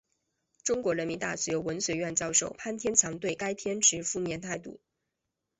[0.63, 4.79] 中国人民大学文学院教授潘天强对该片持负面态度。